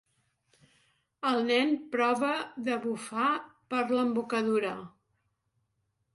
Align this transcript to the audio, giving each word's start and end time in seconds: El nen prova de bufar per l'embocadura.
El 1.31 1.41
nen 1.49 1.75
prova 1.97 2.31
de 2.69 2.79
bufar 2.87 3.29
per 3.75 3.85
l'embocadura. 3.93 4.75